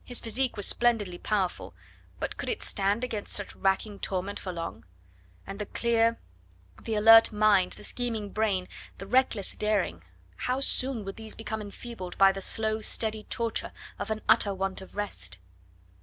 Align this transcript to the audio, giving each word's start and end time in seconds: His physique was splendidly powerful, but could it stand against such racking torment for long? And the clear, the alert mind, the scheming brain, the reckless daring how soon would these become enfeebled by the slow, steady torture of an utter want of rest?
His 0.03 0.19
physique 0.19 0.57
was 0.57 0.65
splendidly 0.67 1.19
powerful, 1.19 1.75
but 2.19 2.35
could 2.35 2.49
it 2.49 2.63
stand 2.63 3.03
against 3.03 3.33
such 3.33 3.55
racking 3.55 3.99
torment 3.99 4.39
for 4.39 4.51
long? 4.51 4.83
And 5.45 5.59
the 5.59 5.67
clear, 5.67 6.17
the 6.81 6.95
alert 6.95 7.31
mind, 7.31 7.73
the 7.73 7.83
scheming 7.83 8.31
brain, 8.31 8.67
the 8.97 9.05
reckless 9.05 9.53
daring 9.53 10.01
how 10.37 10.59
soon 10.59 11.05
would 11.05 11.17
these 11.17 11.35
become 11.35 11.61
enfeebled 11.61 12.17
by 12.17 12.31
the 12.31 12.41
slow, 12.41 12.81
steady 12.81 13.25
torture 13.25 13.73
of 13.99 14.09
an 14.09 14.23
utter 14.27 14.55
want 14.55 14.81
of 14.81 14.95
rest? 14.95 15.37